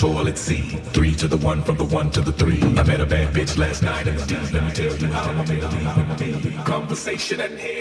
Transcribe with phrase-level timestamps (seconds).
[0.00, 0.80] toilet seat.
[0.94, 2.62] Three to the one, from the one to the three.
[2.62, 4.50] I met a bad bitch last night in the deep.
[4.50, 7.79] Let me tell you how I made a Conversation and hair.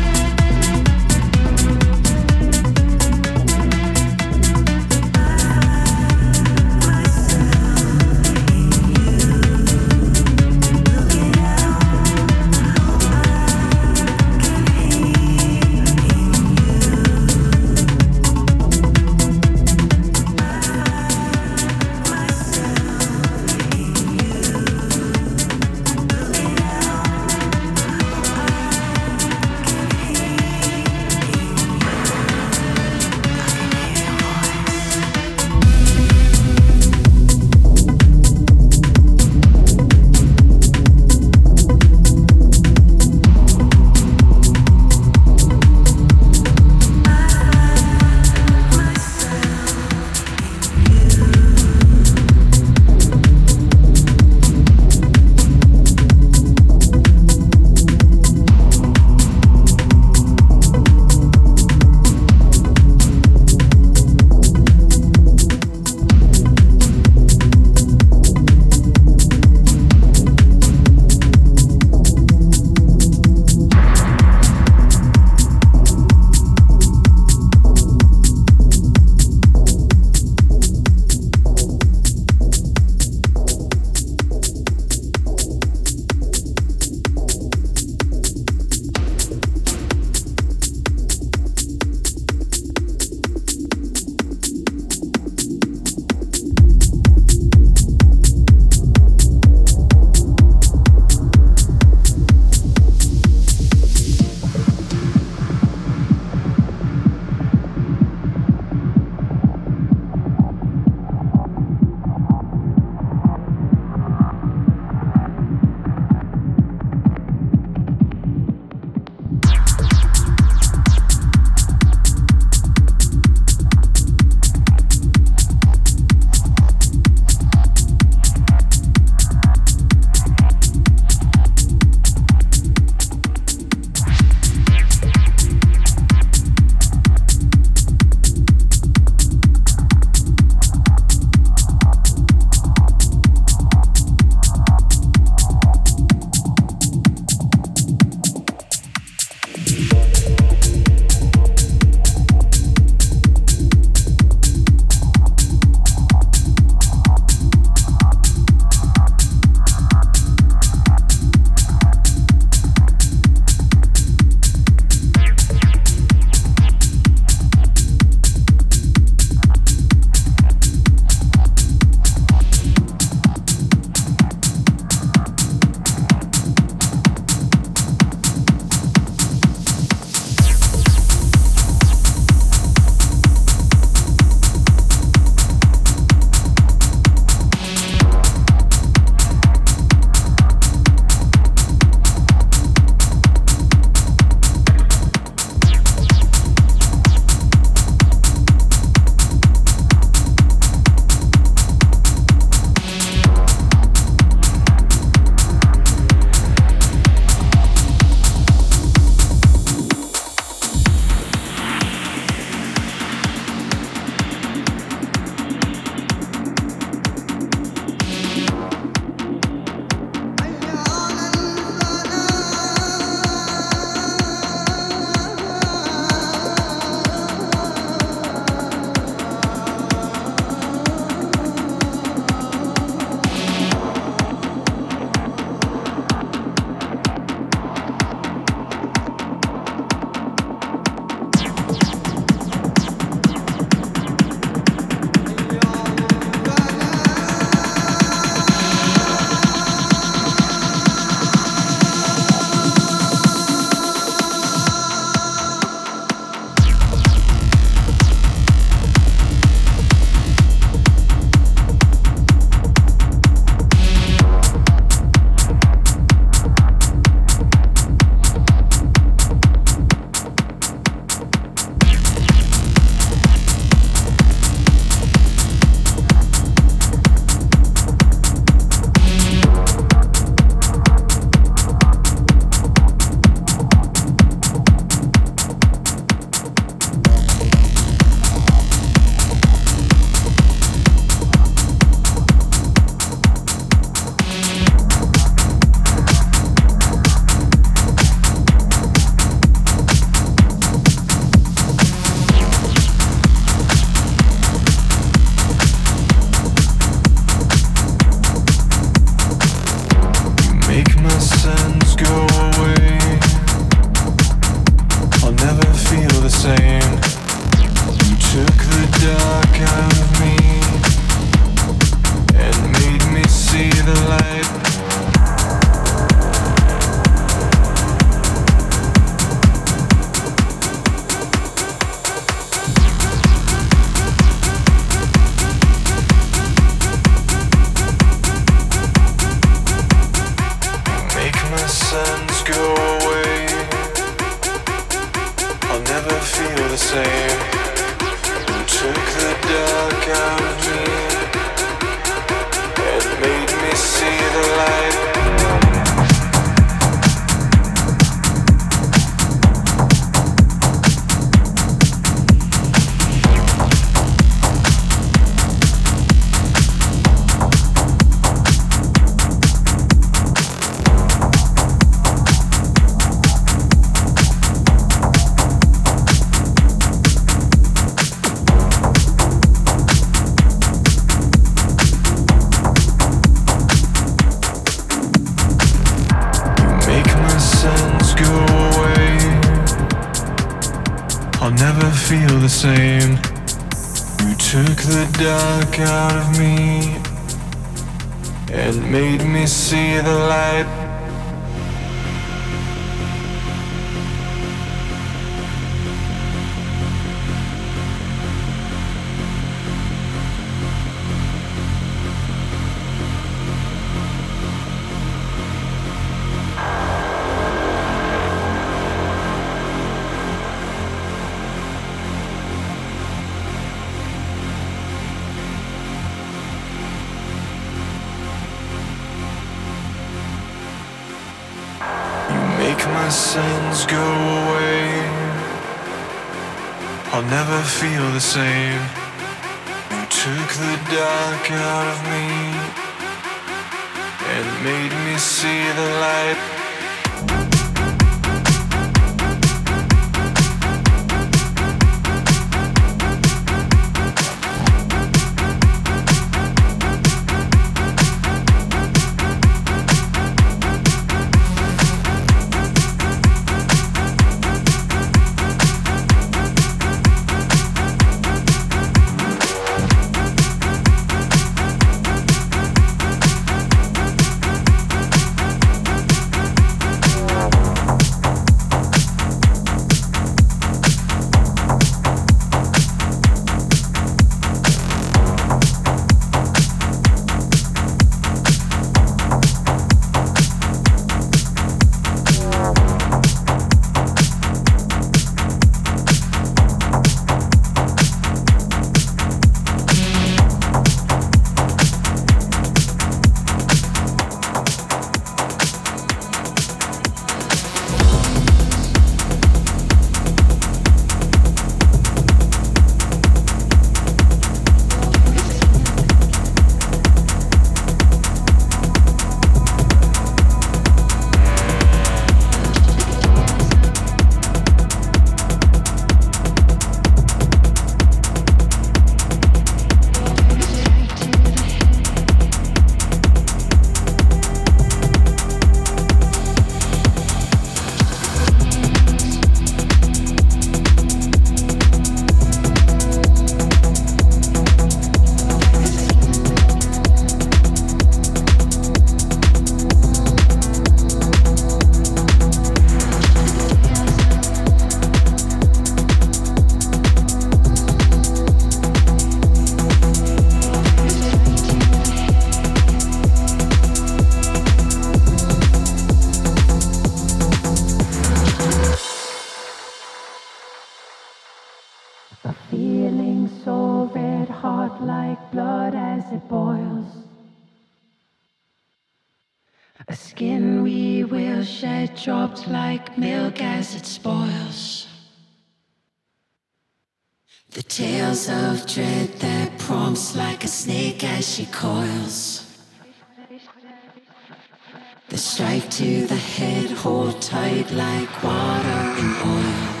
[596.01, 600.00] To the head, hold tight like water in oil.